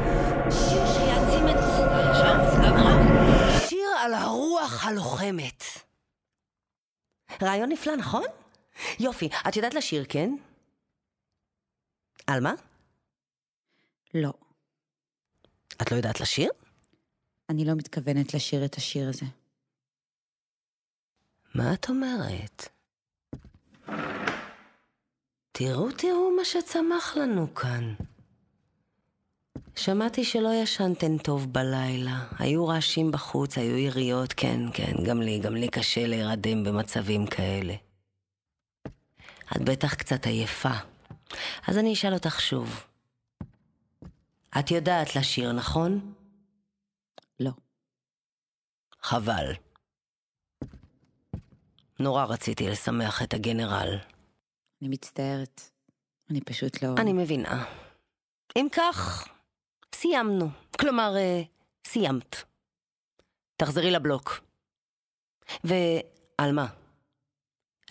שיר 0.51 0.87
שיעצים 0.87 1.49
את... 1.49 1.57
שיר 3.69 3.89
על 3.99 4.15
הרוח 4.15 4.87
הלוחמת. 4.87 5.65
רעיון 7.43 7.69
נפלא, 7.69 7.97
נכון? 7.97 8.25
יופי, 9.01 9.29
את 9.49 9.57
יודעת 9.57 9.75
לשיר, 9.75 10.05
כן? 10.09 10.35
על 12.27 12.41
מה? 12.41 12.53
לא. 14.15 14.33
את 15.83 15.93
לא 15.93 15.97
יודעת 15.97 16.21
לשיר? 16.21 16.51
אני 17.49 17.65
לא 17.65 17.75
מתכוונת 17.75 18.35
לשיר 18.35 18.65
את 18.65 18.75
השיר 18.75 19.09
הזה. 19.09 19.27
מה 21.55 21.75
את 21.75 21.89
אומרת? 21.89 22.69
תראו, 25.53 25.93
תראו 25.93 26.31
מה 26.37 26.45
שצמח 26.45 27.17
לנו 27.17 27.55
כאן. 27.55 27.95
שמעתי 29.77 30.25
שלא 30.25 30.55
ישנתן 30.63 31.19
טוב 31.19 31.53
בלילה. 31.53 32.27
היו 32.39 32.67
רעשים 32.67 33.11
בחוץ, 33.11 33.59
היו 33.59 33.77
יריות, 33.77 34.33
כן, 34.33 34.61
כן, 34.75 34.93
גם 35.05 35.23
לי, 35.23 35.39
גם 35.39 35.55
לי 35.55 35.69
קשה 35.69 36.07
להירדם 36.07 36.65
במצבים 36.65 37.27
כאלה. 37.27 37.75
את 39.57 39.63
בטח 39.65 39.95
קצת 39.95 40.27
עייפה, 40.27 40.75
אז 41.69 41.79
אני 41.79 41.93
אשאל 41.93 42.15
אותך 42.15 42.41
שוב. 42.41 42.85
את 44.59 44.71
יודעת 44.71 45.17
לשיר, 45.17 45.53
נכון? 45.53 46.15
לא. 47.41 47.51
חבל. 49.03 49.53
נורא 51.99 52.25
רציתי 52.25 52.69
לשמח 52.69 53.23
את 53.23 53.35
הגנרל. 53.35 53.99
אני 54.83 54.89
מצטערת. 54.89 55.61
אני 56.31 56.41
פשוט 56.41 56.83
לא... 56.83 56.95
אני 56.99 57.13
מבינה. 57.13 57.65
אם 58.57 58.67
כך, 58.73 59.29
סיימנו. 59.95 60.49
כלומר, 60.81 61.17
אה, 61.17 61.43
סיימת. 61.87 62.37
תחזרי 63.57 63.91
לבלוק. 63.91 64.41
ועל 65.65 66.53
מה? 66.53 66.67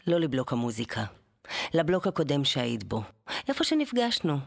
לא 0.07 0.19
לבלוק 0.19 0.53
המוזיקה. 0.53 1.05
לבלוק 1.73 2.07
הקודם 2.07 2.45
שהיית 2.45 2.83
בו. 2.83 3.01
איפה 3.47 3.63
שנפגשנו. 3.63 4.37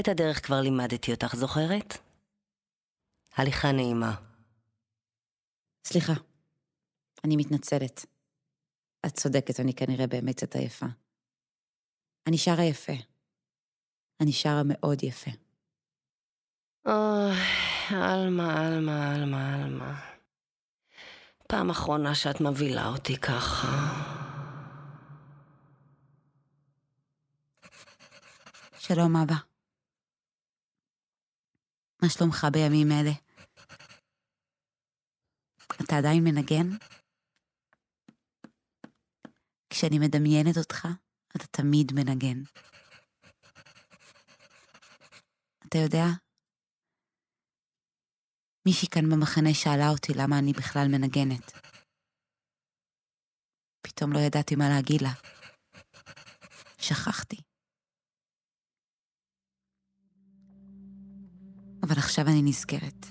את 0.00 0.08
הדרך 0.08 0.46
כבר 0.46 0.60
לימדתי 0.60 1.12
אותך, 1.12 1.36
זוכרת? 1.36 1.98
הליכה 3.36 3.72
נעימה. 3.72 4.14
סליחה. 5.84 6.12
אני 7.24 7.36
מתנצלת. 7.36 8.06
את 9.06 9.12
צודקת, 9.12 9.60
אני 9.60 9.74
כנראה 9.74 10.06
באמת 10.06 10.36
קצת 10.36 10.56
עייפה. 10.56 10.86
אני 12.26 12.38
שרה 12.38 12.64
יפה. 12.64 12.92
אני 14.20 14.32
שרה 14.32 14.62
מאוד 14.64 15.02
יפה. 15.02 15.30
אוי, 16.86 17.36
עלמה, 17.90 18.66
עלמה, 18.66 19.14
עלמה, 19.14 19.54
עלמה. 19.54 20.00
פעם 21.48 21.70
אחרונה 21.70 22.14
שאת 22.14 22.40
מבהילה 22.40 22.86
אותי 22.88 23.16
ככה. 23.16 24.15
שלום, 28.88 29.16
אבא. 29.16 29.34
מה 32.02 32.08
שלומך 32.08 32.46
בימים 32.52 32.88
אלה? 32.92 33.10
אתה 35.84 35.98
עדיין 35.98 36.24
מנגן? 36.24 36.68
כשאני 39.70 39.98
מדמיינת 39.98 40.56
אותך, 40.58 40.88
אתה 41.36 41.46
תמיד 41.46 41.92
מנגן. 41.94 42.42
אתה 45.68 45.78
יודע, 45.78 46.06
מישהי 48.66 48.88
כאן 48.88 49.10
במחנה 49.10 49.54
שאלה 49.54 49.88
אותי 49.88 50.12
למה 50.14 50.38
אני 50.38 50.52
בכלל 50.52 50.86
מנגנת. 50.90 51.52
פתאום 53.82 54.12
לא 54.12 54.18
ידעתי 54.18 54.56
מה 54.56 54.68
להגיד 54.68 55.00
לה. 55.02 55.12
שכחתי. 56.78 57.55
אבל 61.86 61.98
עכשיו 61.98 62.26
אני 62.26 62.42
נזכרת. 62.42 63.06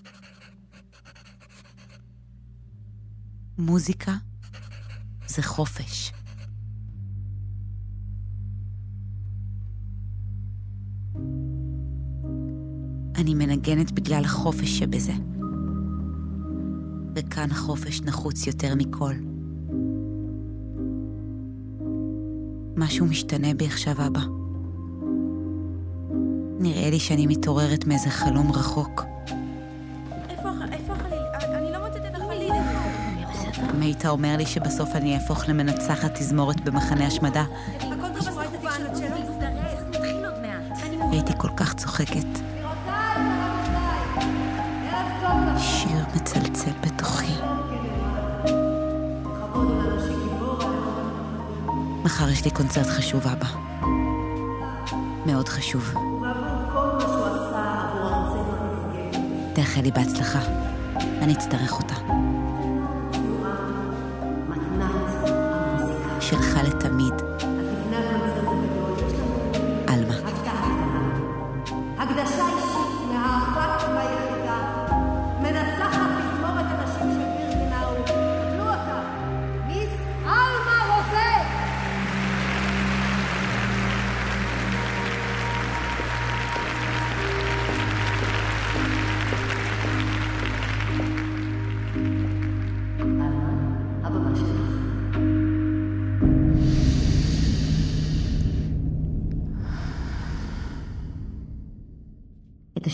מוזיקה 3.57 4.13
זה 5.27 5.43
חופש. 5.43 6.11
אני 13.15 13.33
מנגנת 13.33 13.91
בגלל 13.91 14.25
החופש 14.25 14.79
שבזה. 14.79 15.13
וכאן 17.15 17.51
החופש 17.51 18.01
נחוץ 18.01 18.47
יותר 18.47 18.75
מכל. 18.75 19.13
משהו 22.77 23.05
משתנה 23.05 23.53
בי 23.53 23.65
עכשיו, 23.65 24.07
אבא. 24.07 24.44
נראה 26.60 26.89
לי 26.89 27.00
שאני 27.00 27.28
מתעוררת 27.28 27.86
מאיזה 27.86 28.10
חלום 28.10 28.52
רחוק. 28.52 29.04
איפה 30.30 30.50
איפה 30.72 30.94
החליל? 30.94 31.54
אני 31.56 31.72
לא 31.72 31.88
מוצאת 31.88 32.06
את 32.06 32.15
החליל. 32.15 32.52
אם 33.76 33.82
היית 33.82 34.06
אומר 34.06 34.38
לי 34.38 34.46
שבסוף 34.46 34.96
אני 34.96 35.15
אהפוך 35.15 35.50
למנצחת 35.50 36.12
תזמורת 36.15 36.62
במחנה 36.62 37.08
השמדה. 37.08 37.44
הייתי 41.12 41.34
כל 41.38 41.50
כך 41.56 41.74
צוחקת. 41.74 42.39
שיר 45.58 46.06
מצלצל 46.15 46.72
בתוכי. 46.82 47.34
מחר 52.04 52.30
יש 52.30 52.46
לי 52.46 52.52
קונצרט 52.52 52.88
חשוב, 52.88 53.28
אבא. 53.28 53.48
מאוד 55.26 55.50
חשוב. 55.50 56.14
תאחל 59.75 59.85
לי 59.85 59.91
בהצלחה. 59.91 60.39
אני 61.21 61.33
אצטרך 61.33 61.79
אותה. 61.79 61.95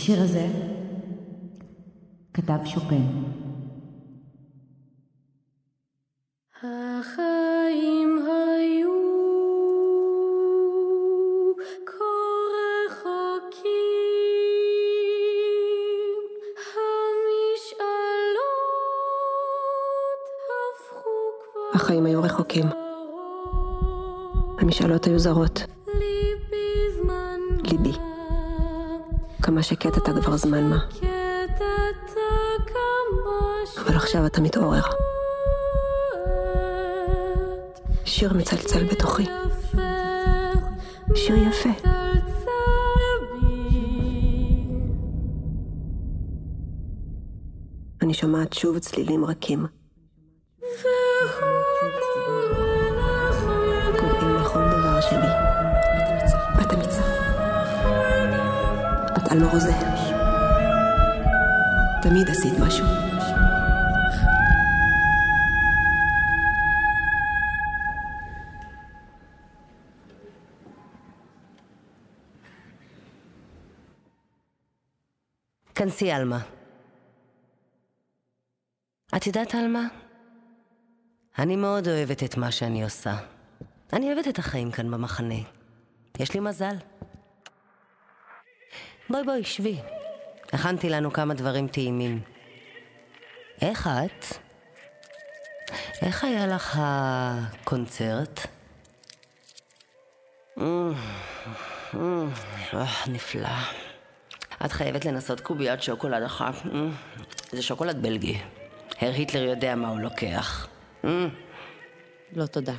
את 0.01 0.05
השיר 0.05 0.21
הזה 0.21 0.47
כתב 2.33 2.57
שופן. 2.65 3.01
החיים 6.57 8.25
היו. 8.27 8.91
החיים 21.73 22.05
היו 22.05 22.23
רחוקים. 22.23 22.65
המשאלות 24.59 25.05
היו 25.05 25.19
זרות. 25.19 25.80
כמה 29.61 29.67
שקט 29.67 29.97
אתה 29.97 30.11
כבר 30.21 30.37
זמן 30.37 30.69
מה. 30.69 30.79
אבל 33.81 33.95
עכשיו 33.95 34.25
אתה 34.25 34.41
מתעורר. 34.41 34.81
שיר 38.05 38.33
מצלצל 38.33 38.83
בתוכי. 38.83 39.23
שיר 41.15 41.35
יפה. 41.35 41.69
אני 48.01 48.13
שומעת 48.13 48.53
שוב 48.53 48.79
צלילים 48.79 49.25
רכים. 49.25 49.80
את 59.31 59.35
אלמוג 59.35 59.51
רוזה. 59.51 59.71
תמיד 62.01 62.29
עשית 62.29 62.53
משהו. 62.59 62.85
כנסי, 75.75 76.11
עלמה. 76.11 76.39
את 79.17 79.27
יודעת, 79.27 79.55
עלמה? 79.55 79.87
אני 81.39 81.55
מאוד 81.55 81.87
אוהבת 81.87 82.23
את 82.23 82.37
מה 82.37 82.51
שאני 82.51 82.83
עושה. 82.83 83.17
אני 83.93 84.13
אוהבת 84.13 84.27
את 84.27 84.39
החיים 84.39 84.71
כאן 84.71 84.91
במחנה. 84.91 85.35
יש 86.19 86.33
לי 86.33 86.39
מזל. 86.39 86.75
בואי 89.11 89.23
בואי, 89.23 89.43
שבי. 89.43 89.77
הכנתי 90.53 90.89
לנו 90.89 91.13
כמה 91.13 91.33
דברים 91.33 91.67
טעימים. 91.67 92.21
איך 93.61 93.89
את? 94.05 94.25
איך 96.01 96.23
היה 96.23 96.47
לך 96.47 96.79
הקונצרט? 96.81 98.39
אה, 100.57 100.63
נפלא. 103.07 103.49
את 104.65 104.71
חייבת 104.71 105.05
לנסות 105.05 105.39
קוביית 105.39 105.83
שוקולד 105.83 106.23
אחת. 106.23 106.53
זה 107.51 107.61
שוקולד 107.61 108.01
בלגי. 108.01 108.39
הר 108.99 109.11
היטלר 109.11 109.41
יודע 109.43 109.75
מה 109.75 109.87
הוא 109.87 109.99
לוקח. 109.99 110.67
לא 112.33 112.45
תודה. 112.45 112.73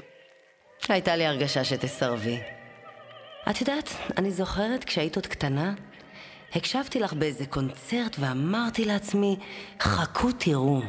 הייתה 0.88 1.16
לי 1.16 1.27
הרגשה 1.27 1.64
שתסרבי. 1.64 2.40
את 3.51 3.61
יודעת, 3.61 3.90
אני 4.18 4.31
זוכרת 4.31 4.85
כשהיית 4.85 5.16
עוד 5.16 5.27
קטנה, 5.27 5.75
הקשבתי 6.54 7.00
לך 7.00 7.12
באיזה 7.12 7.46
קונצרט 7.46 8.16
ואמרתי 8.18 8.84
לעצמי, 8.84 9.36
חכו 9.80 10.32
תראו, 10.32 10.82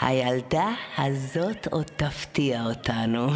הילדה 0.00 0.68
הזאת 0.98 1.66
עוד 1.70 1.84
תפתיע 1.96 2.64
אותנו. 2.64 3.28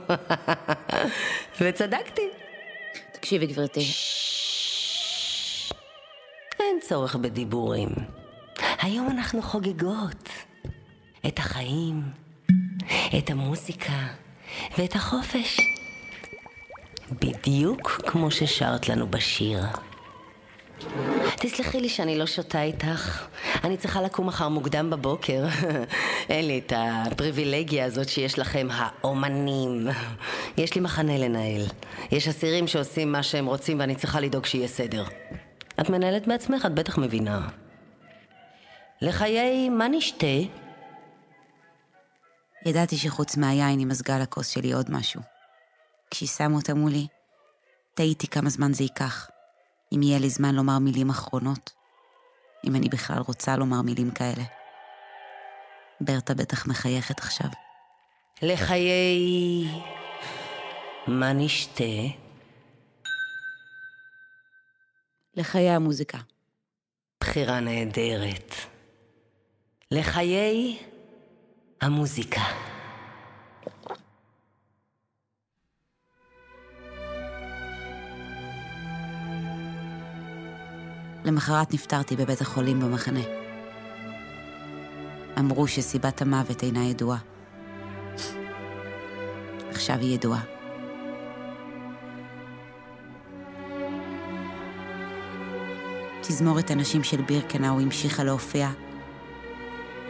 וצדקתי. 1.60 2.22
תקשיבי, 3.12 3.46
גברתי. 3.46 3.86
אין 6.60 6.78
צורך 6.88 7.16
בדיבורים. 7.16 7.88
היום 8.82 9.10
אנחנו 9.10 9.42
חוגגות 9.42 10.28
את 11.26 11.38
החיים, 11.38 12.02
את 13.18 13.30
המוזיקה 13.30 14.06
ואת 14.78 14.94
החופש. 14.94 15.60
בדיוק 17.10 17.90
כמו 18.06 18.30
ששרת 18.30 18.88
לנו 18.88 19.10
בשיר. 19.10 19.62
תסלחי 21.36 21.80
לי 21.80 21.88
שאני 21.88 22.18
לא 22.18 22.26
שותה 22.26 22.62
איתך. 22.62 23.26
אני 23.64 23.76
צריכה 23.76 24.02
לקום 24.02 24.26
מחר 24.26 24.48
מוקדם 24.48 24.90
בבוקר. 24.90 25.44
אין 26.30 26.46
לי 26.46 26.58
את 26.66 26.72
הפריבילגיה 26.76 27.84
הזאת 27.84 28.08
שיש 28.08 28.38
לכם, 28.38 28.68
האומנים. 28.72 29.86
יש 30.56 30.74
לי 30.74 30.80
מחנה 30.80 31.18
לנהל. 31.18 31.62
יש 32.12 32.28
אסירים 32.28 32.66
שעושים 32.66 33.12
מה 33.12 33.22
שהם 33.22 33.46
רוצים 33.46 33.80
ואני 33.80 33.94
צריכה 33.94 34.20
לדאוג 34.20 34.46
שיהיה 34.46 34.68
סדר. 34.68 35.04
את 35.80 35.90
מנהלת 35.90 36.26
בעצמך, 36.26 36.66
את 36.66 36.74
בטח 36.74 36.98
מבינה. 36.98 37.48
לחיי 39.02 39.68
מה 39.68 39.88
נשתה? 39.88 40.26
ידעתי 42.66 42.96
שחוץ 42.96 43.36
מהיין 43.36 43.78
היא 43.78 43.86
מזגה 43.86 44.18
לכוס 44.18 44.48
שלי 44.48 44.72
עוד 44.72 44.90
משהו. 44.90 45.20
כשהיא 46.10 46.28
שמה 46.28 46.56
אותה 46.56 46.74
מולי, 46.74 47.06
תהיתי 47.94 48.26
כמה 48.26 48.50
זמן 48.50 48.72
זה 48.72 48.84
ייקח. 48.84 49.30
אם 49.94 50.02
יהיה 50.02 50.18
לי 50.18 50.30
זמן 50.30 50.54
לומר 50.54 50.78
מילים 50.78 51.10
אחרונות. 51.10 51.72
אם 52.66 52.76
אני 52.76 52.88
בכלל 52.88 53.18
רוצה 53.26 53.56
לומר 53.56 53.82
מילים 53.82 54.10
כאלה. 54.10 54.42
ברטה 56.00 56.34
בטח 56.34 56.66
מחייכת 56.66 57.18
עכשיו. 57.18 57.50
לחיי 58.42 59.68
מה 61.06 61.32
נשתה? 61.32 61.84
לחיי 65.34 65.70
המוזיקה. 65.70 66.18
בחירה 67.20 67.60
נהדרת. 67.60 68.54
לחיי 69.90 70.78
המוזיקה. 71.80 72.40
למחרת 81.30 81.74
נפטרתי 81.74 82.16
בבית 82.16 82.40
החולים 82.40 82.80
במחנה. 82.80 83.20
אמרו 85.38 85.68
שסיבת 85.68 86.22
המוות 86.22 86.62
אינה 86.62 86.84
ידועה. 86.84 87.18
עכשיו 89.70 89.96
היא 90.00 90.14
ידועה. 90.14 90.40
תזמורת 96.20 96.70
הנשים 96.70 97.04
של 97.04 97.22
בירקנאו 97.22 97.80
המשיכה 97.80 98.24
להופיע, 98.24 98.70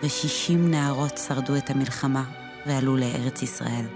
ושישים 0.02 0.70
נערות 0.70 1.18
שרדו 1.18 1.56
את 1.56 1.70
המלחמה 1.70 2.24
ועלו 2.66 2.96
לארץ 2.96 3.42
ישראל. 3.42 3.87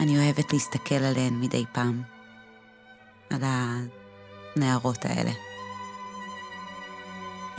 אני 0.00 0.18
אוהבת 0.18 0.52
להסתכל 0.52 0.94
עליהן 0.94 1.34
מדי 1.40 1.64
פעם, 1.72 2.02
על 3.32 3.42
הנערות 4.56 5.04
האלה. 5.04 5.30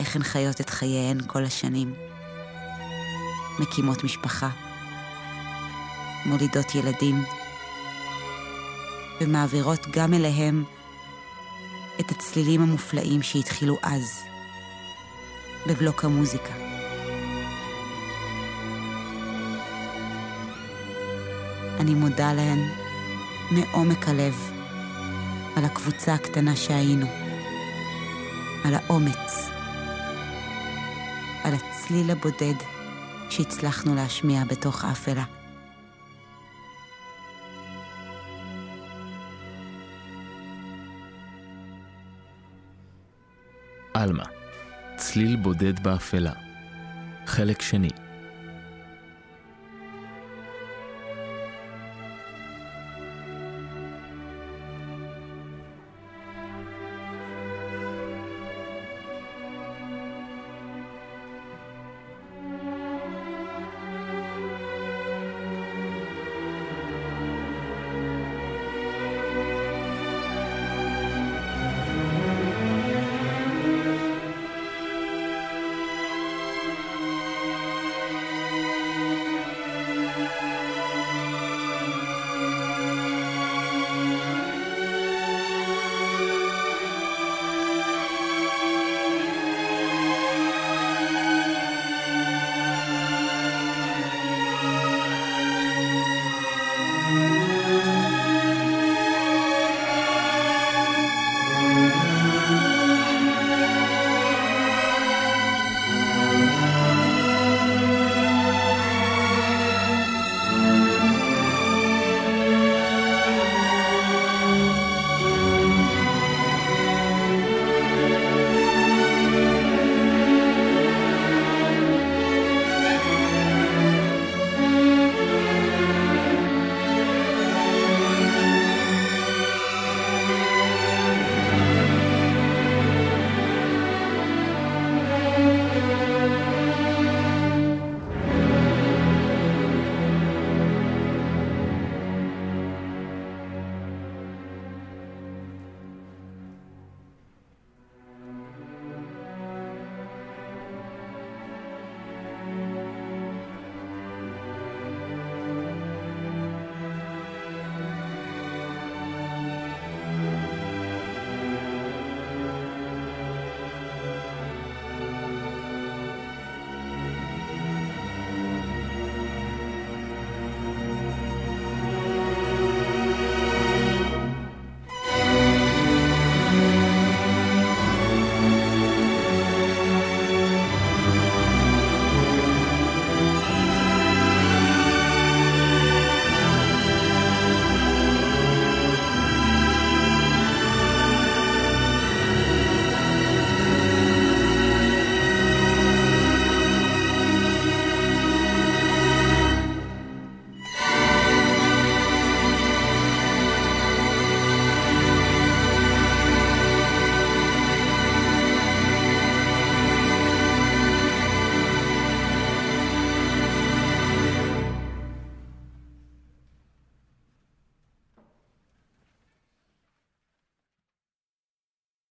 איך 0.00 0.16
הן 0.16 0.22
חיות 0.22 0.60
את 0.60 0.70
חייהן 0.70 1.18
כל 1.26 1.44
השנים. 1.44 1.94
מקימות 3.58 4.04
משפחה, 4.04 4.48
מולידות 6.26 6.74
ילדים, 6.74 7.24
ומעבירות 9.20 9.86
גם 9.90 10.14
אליהם 10.14 10.64
את 12.00 12.10
הצלילים 12.10 12.62
המופלאים 12.62 13.22
שהתחילו 13.22 13.76
אז, 13.82 14.22
בבלוק 15.66 16.04
המוזיקה. 16.04 16.54
אני 21.80 21.94
מודה 21.94 22.32
להן 22.32 22.68
מעומק 23.50 24.08
הלב 24.08 24.53
על 25.56 25.64
הקבוצה 25.64 26.14
הקטנה 26.14 26.56
שהיינו, 26.56 27.06
על 28.64 28.74
האומץ, 28.74 29.50
על 31.44 31.52
הצליל 31.54 32.10
הבודד 32.10 32.54
שהצלחנו 33.30 33.94
להשמיע 33.94 34.44
בתוך 34.44 34.84
האפלה. 34.84 35.24
עלמה, 43.94 44.24
צליל 44.96 45.36
בודד 45.36 45.82
באפלה. 45.82 46.32
חלק 47.26 47.62
שני. 47.62 47.90